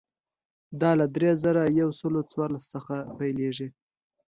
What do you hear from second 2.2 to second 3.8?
څوارلس څخه پیلېږي.